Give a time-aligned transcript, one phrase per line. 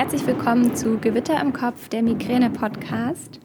[0.00, 3.38] Herzlich willkommen zu Gewitter im Kopf, der Migräne-Podcast.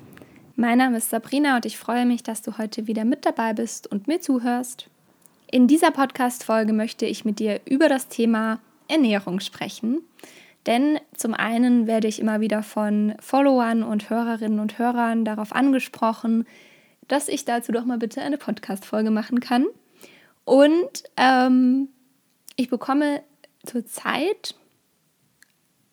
[0.56, 3.88] Mein Name ist Sabrina und ich freue mich, dass du heute wieder mit dabei bist
[3.88, 4.90] und mir zuhörst.
[5.52, 10.00] In dieser Podcast-Folge möchte ich mit dir über das Thema Ernährung sprechen.
[10.66, 16.48] Denn zum einen werde ich immer wieder von Followern und Hörerinnen und Hörern darauf angesprochen,
[17.10, 19.66] dass ich dazu doch mal bitte eine Podcast-Folge machen kann.
[20.46, 21.90] Und ähm,
[22.56, 23.24] ich bekomme
[23.66, 24.56] zurzeit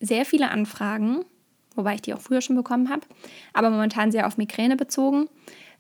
[0.03, 1.25] sehr viele Anfragen,
[1.75, 3.07] wobei ich die auch früher schon bekommen habe,
[3.55, 5.29] aber momentan sehr auf Migräne bezogen.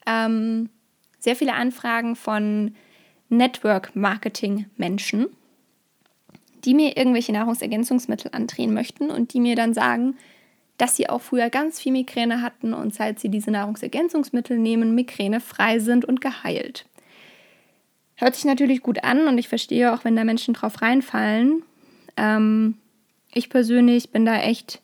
[0.06, 0.70] Ähm,
[1.18, 2.74] sehr viele Anfragen von
[3.28, 5.26] Network-Marketing-Menschen,
[6.64, 10.16] die mir irgendwelche Nahrungsergänzungsmittel andrehen möchten und die mir dann sagen,
[10.78, 15.80] dass sie auch früher ganz viel Migräne hatten und seit sie diese Nahrungsergänzungsmittel nehmen, migränefrei
[15.80, 16.86] sind und geheilt.
[18.16, 21.62] Hört sich natürlich gut an und ich verstehe auch, wenn da Menschen drauf reinfallen.
[22.16, 22.78] Ähm,
[23.34, 24.82] ich persönlich bin da echt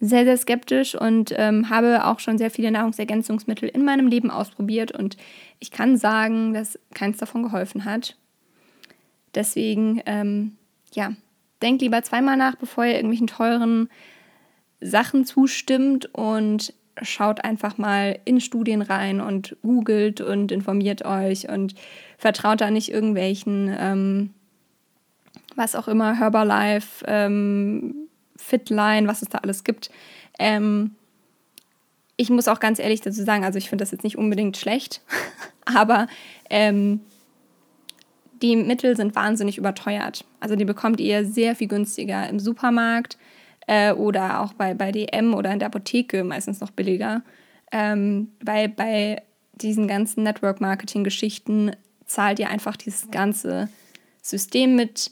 [0.00, 4.92] sehr, sehr skeptisch und ähm, habe auch schon sehr viele Nahrungsergänzungsmittel in meinem Leben ausprobiert
[4.92, 5.16] und
[5.58, 8.16] ich kann sagen, dass keins davon geholfen hat.
[9.34, 10.56] Deswegen, ähm,
[10.92, 11.12] ja,
[11.62, 13.88] denkt lieber zweimal nach, bevor ihr irgendwelchen teuren
[14.80, 21.74] Sachen zustimmt und schaut einfach mal in Studien rein und googelt und informiert euch und
[22.16, 24.30] vertraut da nicht irgendwelchen ähm,
[25.56, 29.90] was auch immer, Herbalife, ähm, Fitline, was es da alles gibt.
[30.38, 30.94] Ähm,
[32.16, 35.02] ich muss auch ganz ehrlich dazu sagen, also ich finde das jetzt nicht unbedingt schlecht,
[35.64, 36.08] aber
[36.50, 37.00] ähm,
[38.42, 40.24] die Mittel sind wahnsinnig überteuert.
[40.40, 43.18] Also die bekommt ihr sehr viel günstiger im Supermarkt
[43.66, 47.22] äh, oder auch bei, bei DM oder in der Apotheke meistens noch billiger.
[47.70, 49.22] Ähm, weil bei
[49.54, 51.72] diesen ganzen Network-Marketing-Geschichten
[52.06, 53.68] zahlt ihr einfach dieses ganze
[54.22, 55.10] System mit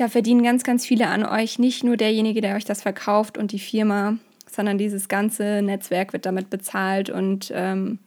[0.00, 1.58] da verdienen ganz, ganz viele an euch.
[1.58, 4.16] Nicht nur derjenige, der euch das verkauft und die Firma,
[4.50, 7.10] sondern dieses ganze Netzwerk wird damit bezahlt.
[7.10, 7.98] Und ähm,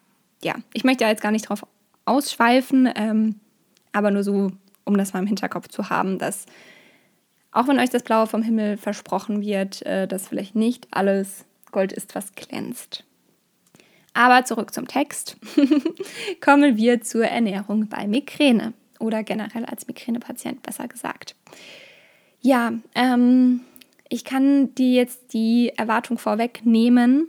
[0.44, 1.66] ja, ich möchte jetzt gar nicht drauf
[2.06, 3.36] ausschweifen, ähm,
[3.92, 4.52] aber nur so,
[4.86, 6.46] um das mal im Hinterkopf zu haben, dass
[7.52, 11.94] auch wenn euch das Blaue vom Himmel versprochen wird, äh, dass vielleicht nicht alles Gold
[11.94, 13.03] ist, was glänzt.
[14.16, 15.38] Aber zurück zum Text.
[16.42, 21.36] Kommen wir zur Ernährung bei Migräne oder generell als Migränepatient besser gesagt.
[22.46, 23.62] Ja, ähm,
[24.09, 27.28] ich kann dir jetzt die Erwartung vorwegnehmen,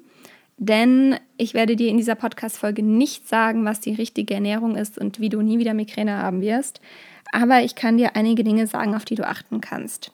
[0.57, 5.21] denn ich werde dir in dieser Podcast-Folge nicht sagen, was die richtige Ernährung ist und
[5.21, 6.81] wie du nie wieder Migräne haben wirst.
[7.33, 10.11] Aber ich kann dir einige Dinge sagen, auf die du achten kannst.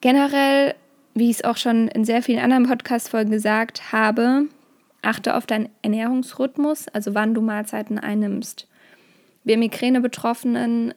[0.00, 0.74] Generell,
[1.14, 4.46] wie ich es auch schon in sehr vielen anderen Podcast-Folgen gesagt habe,
[5.02, 8.66] achte auf deinen Ernährungsrhythmus, also wann du Mahlzeiten einnimmst.
[9.44, 10.94] Wir Migräne-Betroffenen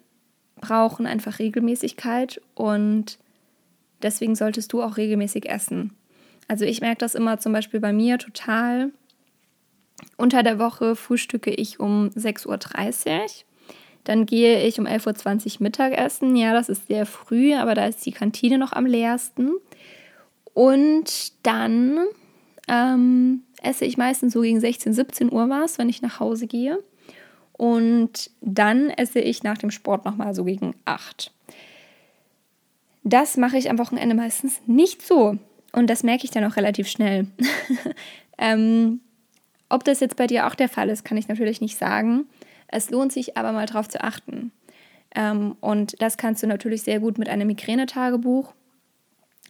[0.62, 3.18] brauchen einfach Regelmäßigkeit und
[4.02, 5.94] deswegen solltest du auch regelmäßig essen.
[6.48, 8.92] Also ich merke das immer zum Beispiel bei mir total.
[10.18, 13.26] Unter der Woche frühstücke ich um 6.30 Uhr.
[14.04, 16.36] Dann gehe ich um 11.20 Uhr Mittagessen.
[16.36, 19.52] Ja, das ist sehr früh, aber da ist die Kantine noch am leersten.
[20.54, 21.98] Und dann
[22.68, 26.80] ähm, esse ich meistens so gegen 16, 17 Uhr was, wenn ich nach Hause gehe.
[27.58, 31.32] Und dann esse ich nach dem Sport nochmal so gegen 8.
[33.04, 35.38] Das mache ich am Wochenende meistens nicht so.
[35.72, 37.28] Und das merke ich dann auch relativ schnell.
[38.38, 39.00] ähm,
[39.70, 42.26] ob das jetzt bei dir auch der Fall ist, kann ich natürlich nicht sagen.
[42.68, 44.52] Es lohnt sich aber mal drauf zu achten.
[45.16, 48.54] Ähm, und das kannst du natürlich sehr gut mit einem Migränetagebuch,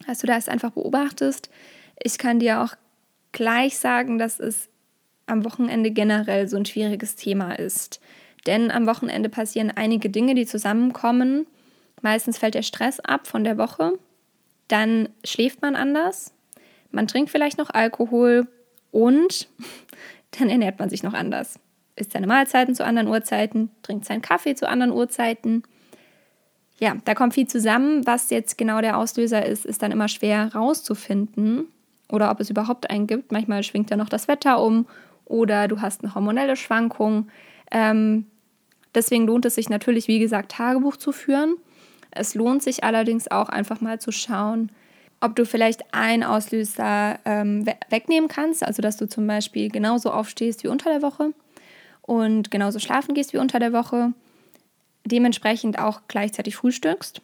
[0.06, 1.50] dass du das einfach beobachtest.
[2.02, 2.76] Ich kann dir auch
[3.32, 4.70] gleich sagen, dass es
[5.28, 8.00] am Wochenende generell so ein schwieriges Thema ist.
[8.46, 11.48] Denn am Wochenende passieren einige Dinge, die zusammenkommen.
[12.02, 13.94] Meistens fällt der Stress ab von der Woche.
[14.68, 16.34] Dann schläft man anders.
[16.92, 18.48] Man trinkt vielleicht noch Alkohol
[18.92, 19.50] und
[20.40, 21.60] dann ernährt man sich noch anders.
[21.96, 25.64] Isst seine Mahlzeiten zu anderen Uhrzeiten, trinkt seinen Kaffee zu anderen Uhrzeiten.
[26.78, 28.06] Ja, da kommt viel zusammen.
[28.06, 31.68] Was jetzt genau der Auslöser ist, ist dann immer schwer rauszufinden
[32.10, 33.32] oder ob es überhaupt einen gibt.
[33.32, 34.86] Manchmal schwingt ja noch das Wetter um
[35.26, 37.28] oder du hast eine hormonelle Schwankung.
[37.72, 38.28] Ähm,
[38.94, 41.56] deswegen lohnt es sich natürlich, wie gesagt, Tagebuch zu führen.
[42.12, 44.72] Es lohnt sich allerdings auch einfach mal zu schauen,
[45.20, 50.64] ob du vielleicht einen Auslöser ähm, wegnehmen kannst, also dass du zum Beispiel genauso aufstehst
[50.64, 51.34] wie unter der Woche
[52.02, 54.14] und genauso schlafen gehst wie unter der Woche,
[55.04, 57.22] dementsprechend auch gleichzeitig frühstückst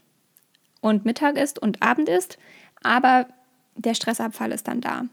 [0.81, 2.37] und Mittag isst und Abend isst,
[2.83, 3.27] aber
[3.75, 5.05] der Stressabfall ist dann da.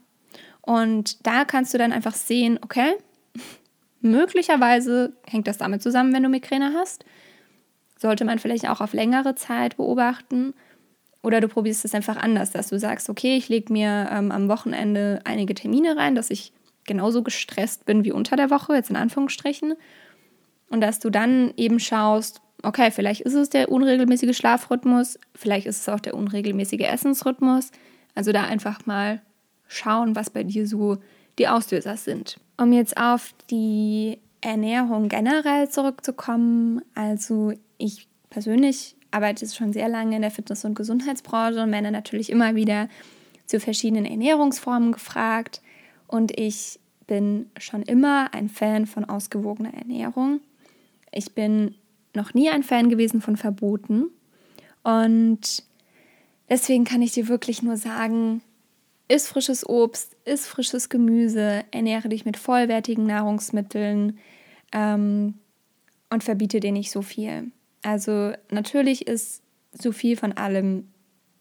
[0.61, 2.93] Und da kannst du dann einfach sehen, okay,
[4.01, 7.05] möglicherweise hängt das damit zusammen, wenn du Migräne hast.
[7.97, 10.53] Sollte man vielleicht auch auf längere Zeit beobachten.
[11.21, 14.47] Oder du probierst es einfach anders, dass du sagst, okay, ich lege mir ähm, am
[14.47, 16.53] Wochenende einige Termine rein, dass ich
[16.85, 19.75] genauso gestresst bin wie unter der Woche, jetzt in Anführungsstrichen.
[20.69, 25.81] Und dass du dann eben schaust, okay, vielleicht ist es der unregelmäßige Schlafrhythmus, vielleicht ist
[25.81, 27.71] es auch der unregelmäßige Essensrhythmus.
[28.15, 29.21] Also da einfach mal
[29.69, 30.97] schauen, was bei dir so
[31.37, 32.37] die Auslöser sind.
[32.57, 40.21] Um jetzt auf die Ernährung generell zurückzukommen, also ich persönlich arbeite schon sehr lange in
[40.21, 42.89] der Fitness- und Gesundheitsbranche und werde natürlich immer wieder
[43.45, 45.61] zu verschiedenen Ernährungsformen gefragt.
[46.07, 50.41] Und ich bin schon immer ein Fan von ausgewogener Ernährung.
[51.11, 51.75] Ich bin
[52.13, 54.07] noch nie ein Fan gewesen von Verboten.
[54.83, 55.63] Und
[56.49, 58.41] deswegen kann ich dir wirklich nur sagen,
[59.09, 64.19] iss frisches Obst, iss frisches Gemüse, ernähre dich mit vollwertigen Nahrungsmitteln
[64.71, 65.33] ähm,
[66.09, 67.51] und verbiete dir nicht so viel.
[67.81, 69.41] Also natürlich ist
[69.73, 70.87] so viel von allem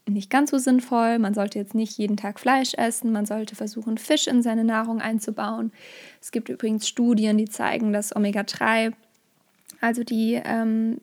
[0.07, 1.19] nicht ganz so sinnvoll.
[1.19, 3.13] Man sollte jetzt nicht jeden Tag Fleisch essen.
[3.13, 5.71] Man sollte versuchen, Fisch in seine Nahrung einzubauen.
[6.21, 8.95] Es gibt übrigens Studien, die zeigen, dass Omega-3,
[9.83, 11.01] also die ähm,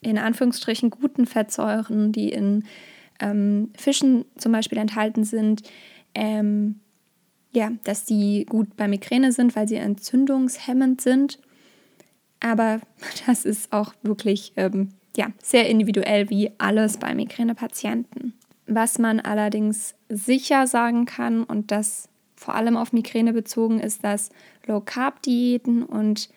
[0.00, 2.64] in Anführungsstrichen guten Fettsäuren, die in
[3.20, 5.62] ähm, Fischen zum Beispiel enthalten sind,
[6.14, 6.80] ähm,
[7.52, 11.38] ja, dass die gut bei Migräne sind, weil sie entzündungshemmend sind.
[12.40, 12.80] Aber
[13.26, 18.34] das ist auch wirklich ähm, ja, sehr individuell wie alles bei Migränepatienten.
[18.66, 24.30] Was man allerdings sicher sagen kann und das vor allem auf Migräne bezogen ist, dass
[24.66, 26.28] Low-Carb-Diäten und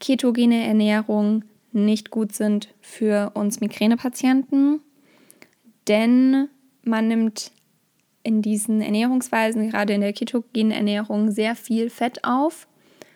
[0.00, 4.80] ketogene Ernährung nicht gut sind für uns Migränepatienten,
[5.88, 6.48] denn
[6.84, 7.52] man nimmt
[8.22, 12.68] in diesen Ernährungsweisen, gerade in der ketogenen Ernährung, sehr viel Fett auf,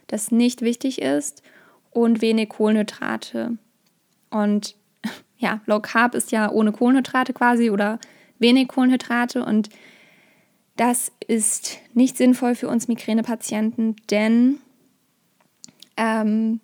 [0.09, 1.43] das nicht wichtig ist
[1.91, 3.57] und wenig Kohlenhydrate.
[4.31, 4.75] Und
[5.39, 7.99] ja, Low Carb ist ja ohne Kohlenhydrate quasi oder
[8.39, 9.71] wenig Kohlenhydrate und
[10.77, 14.59] das ist nicht sinnvoll für uns Migränepatienten, denn
[15.97, 16.61] ähm,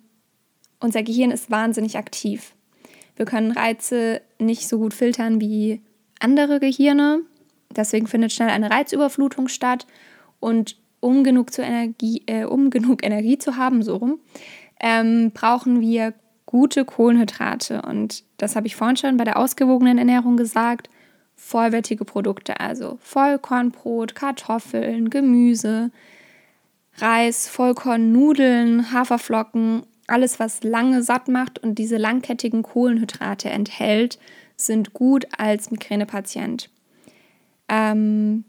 [0.79, 2.53] unser Gehirn ist wahnsinnig aktiv.
[3.15, 5.81] Wir können Reize nicht so gut filtern wie
[6.23, 7.21] andere Gehirne.
[7.69, 9.85] Deswegen findet schnell eine Reizüberflutung statt.
[10.39, 14.19] Und um genug, zu Energie, äh, um genug Energie zu haben, so rum,
[14.79, 16.13] ähm, brauchen wir
[16.45, 17.81] gute Kohlenhydrate.
[17.81, 20.89] Und das habe ich vorhin schon bei der ausgewogenen Ernährung gesagt.
[21.35, 25.91] Vollwertige Produkte, also Vollkornbrot, Kartoffeln, Gemüse,
[26.97, 34.19] Reis, Vollkornnudeln, Haferflocken, alles, was lange satt macht und diese langkettigen Kohlenhydrate enthält,
[34.55, 36.69] sind gut als Migränepatient.
[37.69, 38.43] Ähm,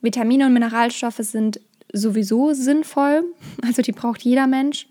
[0.00, 1.60] Vitamine und Mineralstoffe sind
[1.92, 3.24] sowieso sinnvoll,
[3.62, 4.86] also die braucht jeder Mensch.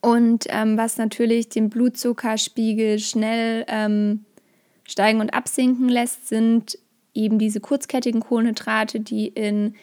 [0.00, 4.24] Und ähm, was natürlich den Blutzuckerspiegel schnell ähm,
[4.86, 6.78] steigen und absinken lässt, sind
[7.14, 9.74] eben diese kurzkettigen Kohlenhydrate, die in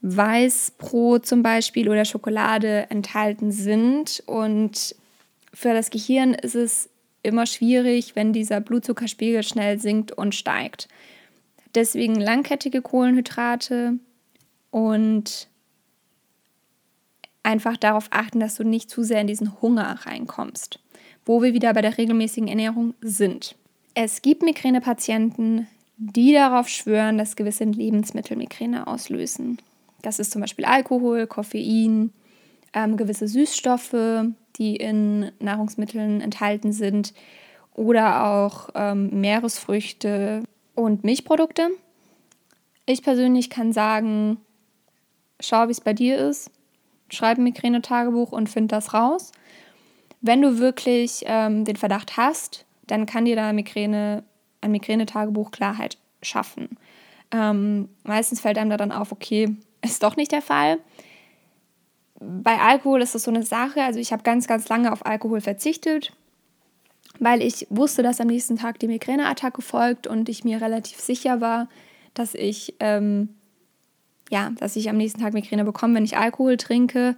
[0.00, 4.22] Weißbrot zum Beispiel oder Schokolade enthalten sind.
[4.26, 4.94] Und
[5.52, 6.90] für das Gehirn ist es
[7.24, 10.88] immer schwierig, wenn dieser Blutzuckerspiegel schnell sinkt und steigt.
[11.74, 13.98] Deswegen langkettige Kohlenhydrate
[14.70, 15.48] und
[17.42, 20.78] einfach darauf achten, dass du nicht zu sehr in diesen Hunger reinkommst,
[21.24, 23.56] wo wir wieder bei der regelmäßigen Ernährung sind.
[23.94, 25.66] Es gibt Migränepatienten,
[25.96, 29.58] die darauf schwören, dass gewisse Lebensmittel Migräne auslösen.
[30.02, 32.12] Das ist zum Beispiel Alkohol, Koffein,
[32.72, 34.26] ähm, gewisse Süßstoffe,
[34.58, 37.14] die in Nahrungsmitteln enthalten sind
[37.74, 40.42] oder auch ähm, Meeresfrüchte
[40.74, 41.68] und Milchprodukte.
[42.86, 44.38] Ich persönlich kann sagen,
[45.40, 46.50] schau, wie es bei dir ist
[47.14, 49.32] schreibe ein Migräne-Tagebuch und finde das raus.
[50.20, 54.24] Wenn du wirklich ähm, den Verdacht hast, dann kann dir da Migräne,
[54.60, 56.76] ein Migräne-Tagebuch Klarheit schaffen.
[57.30, 60.78] Ähm, meistens fällt einem da dann auf, okay, ist doch nicht der Fall.
[62.20, 63.82] Bei Alkohol ist das so eine Sache.
[63.82, 66.12] Also ich habe ganz, ganz lange auf Alkohol verzichtet,
[67.18, 71.40] weil ich wusste, dass am nächsten Tag die Migräneattacke folgt und ich mir relativ sicher
[71.40, 71.68] war,
[72.14, 73.30] dass ich ähm,
[74.30, 77.16] ja, dass ich am nächsten Tag Migräne bekomme, wenn ich Alkohol trinke.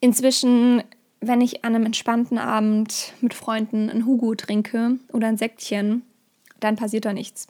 [0.00, 0.82] Inzwischen,
[1.20, 6.02] wenn ich an einem entspannten Abend mit Freunden ein Hugo trinke oder ein Säckchen,
[6.60, 7.46] dann passiert da nichts.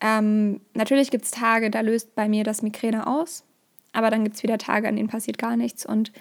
[0.00, 3.44] Ähm, natürlich gibt es Tage, da löst bei mir das Migräne aus,
[3.96, 5.86] aber dann gibt es wieder Tage, an denen passiert gar nichts.
[5.86, 6.12] Und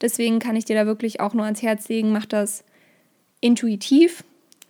[0.00, 2.64] deswegen kann ich dir da wirklich auch nur ans Herz legen, mach das
[3.40, 4.24] intuitiv.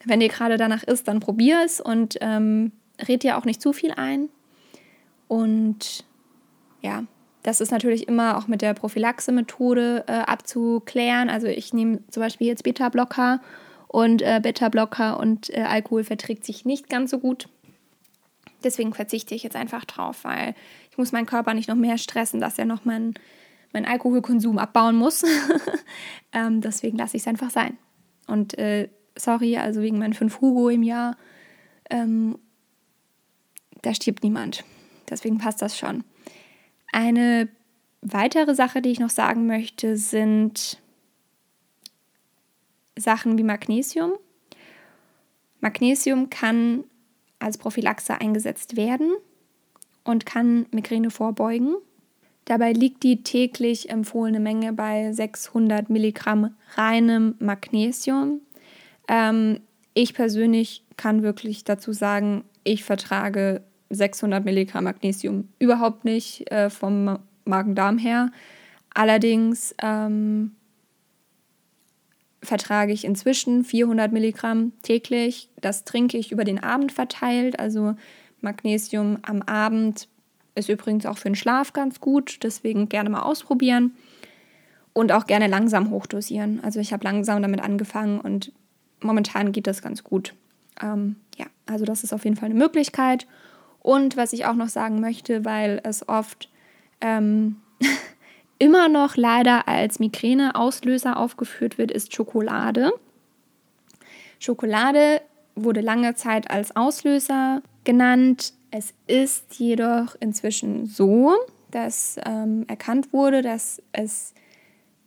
[0.05, 2.73] Wenn dir gerade danach ist, dann probier es und ähm,
[3.07, 4.29] red dir auch nicht zu viel ein.
[5.29, 6.05] Und
[6.83, 7.05] ja,
[7.43, 11.29] das ist natürlich immer auch mit der Prophylaxe-Methode äh, abzuklären.
[11.29, 13.41] Also ich nehme zum Beispiel jetzt Beta-Blocker
[13.89, 17.49] und äh, Beta-Blocker und äh, Alkohol verträgt sich nicht ganz so gut.
[18.65, 20.55] Deswegen verzichte ich jetzt einfach drauf, weil
[20.95, 23.15] ich muss meinen Körper nicht noch mehr stressen, dass er noch meinen
[23.73, 25.25] mein Alkoholkonsum abbauen muss.
[26.33, 27.77] ähm, deswegen lasse ich es einfach sein.
[28.29, 31.17] Und äh, sorry, also wegen meinen fünf Hugo im Jahr,
[31.91, 32.39] ähm,
[33.83, 34.63] da stirbt niemand.
[35.11, 36.05] Deswegen passt das schon.
[36.93, 37.49] Eine
[38.01, 40.81] weitere Sache, die ich noch sagen möchte, sind
[42.95, 44.13] Sachen wie Magnesium.
[45.59, 46.85] Magnesium kann
[47.41, 49.11] als Prophylaxe eingesetzt werden
[50.05, 51.77] und kann Migräne vorbeugen.
[52.45, 58.41] Dabei liegt die täglich empfohlene Menge bei 600 Milligramm reinem Magnesium.
[59.09, 59.61] Ähm,
[59.95, 67.19] ich persönlich kann wirklich dazu sagen, ich vertrage 600 Milligramm Magnesium überhaupt nicht äh, vom
[67.45, 68.31] Magen-Darm her.
[68.93, 70.53] Allerdings ähm,
[72.43, 75.49] vertrage ich inzwischen 400 Milligramm täglich.
[75.61, 77.59] Das trinke ich über den Abend verteilt.
[77.59, 77.95] Also
[78.45, 80.09] Magnesium am Abend
[80.55, 82.39] ist übrigens auch für den Schlaf ganz gut.
[82.43, 83.97] Deswegen gerne mal ausprobieren.
[84.93, 86.63] Und auch gerne langsam hochdosieren.
[86.63, 88.53] Also ich habe langsam damit angefangen und
[89.01, 90.35] momentan geht das ganz gut.
[90.81, 93.27] Ähm, ja, also das ist auf jeden Fall eine Möglichkeit.
[93.81, 96.49] Und was ich auch noch sagen möchte, weil es oft
[97.01, 97.57] ähm,
[98.59, 102.93] immer noch leider als Migräneauslöser aufgeführt wird, ist Schokolade.
[104.39, 105.21] Schokolade
[105.57, 108.55] wurde lange Zeit als Auslöser genannt.
[108.71, 111.33] Es ist jedoch inzwischen so,
[111.71, 114.35] dass ähm, erkannt wurde, dass es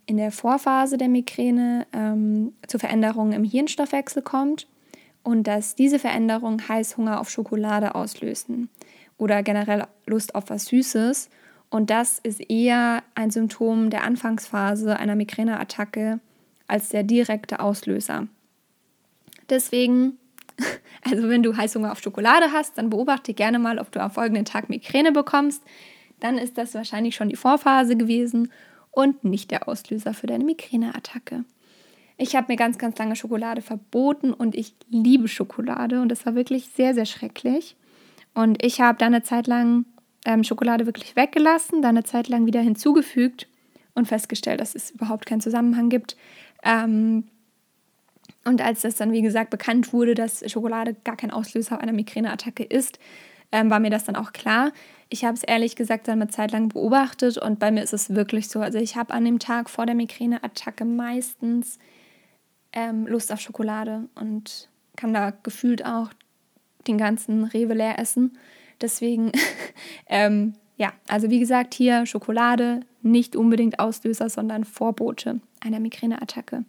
[0.05, 4.67] in der Vorphase der Migräne ähm, zu Veränderungen im Hirnstoffwechsel kommt
[5.23, 8.69] und dass diese Veränderungen Heißhunger auf Schokolade auslösen
[9.17, 11.29] oder generell Lust auf was Süßes
[11.69, 16.19] und das ist eher ein Symptom der Anfangsphase einer Migräneattacke
[16.67, 18.27] als der direkte Auslöser.
[19.49, 20.17] Deswegen,
[21.03, 24.45] also wenn du Heißhunger auf Schokolade hast, dann beobachte gerne mal, ob du am folgenden
[24.45, 25.63] Tag Migräne bekommst.
[26.19, 28.51] Dann ist das wahrscheinlich schon die Vorphase gewesen
[28.91, 31.45] und nicht der Auslöser für deine Migräneattacke.
[32.17, 36.33] Ich habe mir ganz, ganz lange Schokolade verboten und ich liebe Schokolade und das war
[36.33, 37.75] wirklich sehr, sehr schrecklich.
[38.33, 39.85] Und ich habe dann eine Zeit lang
[40.25, 43.47] ähm, Schokolade wirklich weggelassen, dann eine Zeit lang wieder hinzugefügt
[43.93, 46.17] und festgestellt, dass es überhaupt keinen Zusammenhang gibt.
[46.63, 47.25] Ähm,
[48.47, 52.63] und als das dann, wie gesagt, bekannt wurde, dass Schokolade gar kein Auslöser einer Migräneattacke
[52.63, 52.97] ist,
[53.51, 54.71] ähm, war mir das dann auch klar.
[55.09, 58.15] Ich habe es ehrlich gesagt dann eine Zeit lang beobachtet und bei mir ist es
[58.15, 58.61] wirklich so.
[58.61, 61.77] Also ich habe an dem Tag vor der Migräneattacke meistens
[62.71, 66.09] ähm, Lust auf Schokolade und kann da gefühlt auch
[66.87, 68.37] den ganzen Rewe leer essen.
[68.79, 69.33] Deswegen,
[70.07, 76.63] ähm, ja, also wie gesagt, hier Schokolade nicht unbedingt Auslöser, sondern Vorbote einer Migräneattacke.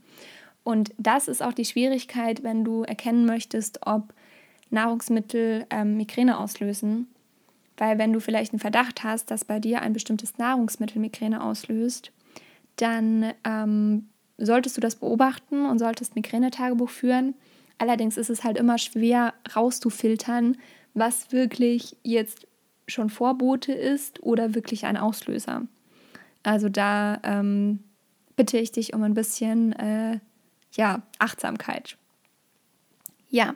[0.68, 4.12] Und das ist auch die Schwierigkeit, wenn du erkennen möchtest, ob
[4.68, 7.06] Nahrungsmittel ähm, Migräne auslösen.
[7.78, 12.12] Weil wenn du vielleicht einen Verdacht hast, dass bei dir ein bestimmtes Nahrungsmittel Migräne auslöst,
[12.76, 17.34] dann ähm, solltest du das beobachten und solltest Migränetagebuch führen.
[17.78, 20.58] Allerdings ist es halt immer schwer rauszufiltern,
[20.92, 22.46] was wirklich jetzt
[22.86, 25.62] schon Vorbote ist oder wirklich ein Auslöser.
[26.42, 27.84] Also da ähm,
[28.36, 30.18] bitte ich dich um ein bisschen äh,
[30.72, 31.96] ja, Achtsamkeit.
[33.30, 33.54] Ja,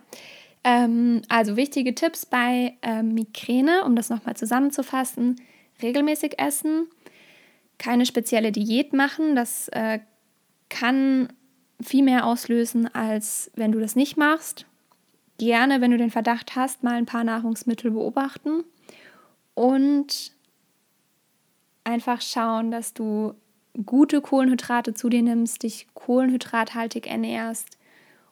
[0.64, 5.40] ähm, also wichtige Tipps bei äh, Migräne, um das nochmal zusammenzufassen.
[5.80, 6.86] Regelmäßig essen,
[7.78, 10.00] keine spezielle Diät machen, das äh,
[10.68, 11.32] kann
[11.80, 14.66] viel mehr auslösen, als wenn du das nicht machst
[15.42, 18.62] gerne, wenn du den Verdacht hast, mal ein paar Nahrungsmittel beobachten
[19.54, 20.32] und
[21.82, 23.34] einfach schauen, dass du
[23.86, 27.78] gute Kohlenhydrate zu dir nimmst, dich kohlenhydrathaltig ernährst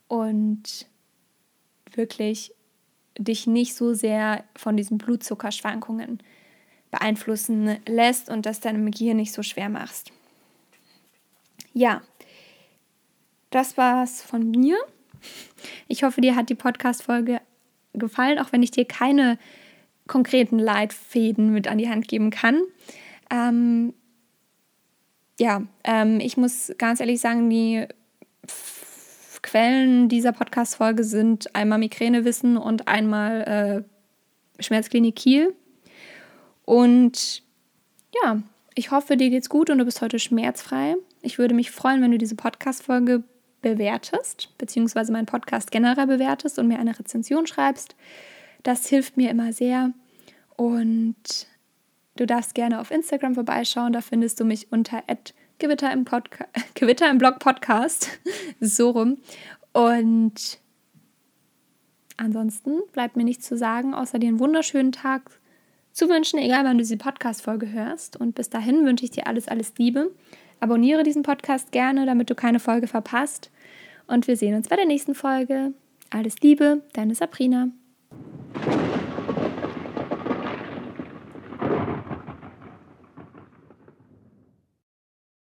[0.08, 0.86] und
[1.92, 2.54] wirklich
[3.18, 6.22] dich nicht so sehr von diesen Blutzuckerschwankungen
[6.90, 10.12] beeinflussen lässt und das deinem Gehirn nicht so schwer machst.
[11.72, 12.02] Ja,
[13.50, 14.76] das war's von mir.
[15.88, 17.40] Ich hoffe, dir hat die Podcast-Folge
[17.92, 19.38] gefallen, auch wenn ich dir keine
[20.06, 22.60] konkreten Leitfäden mit an die Hand geben kann.
[23.30, 23.94] Ähm,
[25.40, 27.86] ja, ähm, ich muss ganz ehrlich sagen, die
[29.42, 33.86] Quellen dieser Podcast-Folge sind einmal Migränewissen und einmal
[34.58, 35.54] äh, Schmerzklinik Kiel.
[36.66, 37.42] Und
[38.22, 38.42] ja,
[38.74, 40.96] ich hoffe, dir geht's gut und du bist heute schmerzfrei.
[41.22, 43.22] Ich würde mich freuen, wenn du diese Podcast-Folge
[43.62, 47.96] bewertest, beziehungsweise meinen Podcast generell bewertest und mir eine Rezension schreibst.
[48.62, 49.92] Das hilft mir immer sehr.
[50.56, 51.46] Und
[52.16, 53.92] du darfst gerne auf Instagram vorbeischauen.
[53.92, 55.02] Da findest du mich unter
[55.58, 56.04] Gewitter im,
[56.74, 58.08] Gewitter im Blog Podcast.
[58.60, 59.18] so rum.
[59.72, 60.58] Und
[62.16, 65.30] ansonsten bleibt mir nichts zu sagen, außer dir einen wunderschönen Tag
[65.92, 68.16] zu wünschen, egal wann du diese Podcast-Folge hörst.
[68.16, 70.10] Und bis dahin wünsche ich dir alles, alles Liebe.
[70.60, 73.50] Abonniere diesen Podcast gerne, damit du keine Folge verpasst.
[74.06, 75.72] Und wir sehen uns bei der nächsten Folge.
[76.10, 77.68] Alles Liebe, deine Sabrina.